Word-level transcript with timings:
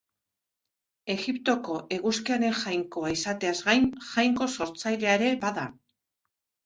Egiptoko 1.15 1.75
eguzkiaren 1.99 2.57
jainkoa 2.61 3.13
izateaz 3.17 3.55
gain 3.71 3.87
jainko 4.09 4.49
sortzailea 4.59 5.15
ere 5.21 5.29
bada. 5.45 5.67